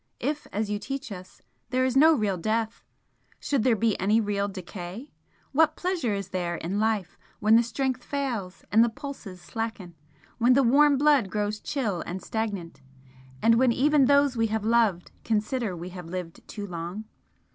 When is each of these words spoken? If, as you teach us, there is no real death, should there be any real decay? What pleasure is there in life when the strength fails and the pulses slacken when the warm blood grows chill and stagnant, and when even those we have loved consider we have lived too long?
If, 0.19 0.47
as 0.51 0.71
you 0.71 0.79
teach 0.79 1.11
us, 1.11 1.43
there 1.69 1.85
is 1.85 1.95
no 1.95 2.15
real 2.15 2.35
death, 2.35 2.83
should 3.39 3.61
there 3.61 3.75
be 3.75 3.95
any 3.99 4.19
real 4.19 4.47
decay? 4.47 5.11
What 5.51 5.75
pleasure 5.75 6.15
is 6.15 6.29
there 6.29 6.55
in 6.55 6.79
life 6.79 7.19
when 7.39 7.55
the 7.55 7.61
strength 7.61 8.03
fails 8.03 8.63
and 8.71 8.83
the 8.83 8.89
pulses 8.89 9.39
slacken 9.39 9.93
when 10.39 10.53
the 10.53 10.63
warm 10.63 10.97
blood 10.97 11.29
grows 11.29 11.59
chill 11.59 12.01
and 12.07 12.19
stagnant, 12.19 12.81
and 13.43 13.59
when 13.59 13.71
even 13.71 14.05
those 14.05 14.35
we 14.35 14.47
have 14.47 14.65
loved 14.65 15.11
consider 15.23 15.77
we 15.77 15.89
have 15.89 16.07
lived 16.07 16.47
too 16.47 16.65
long? 16.65 17.05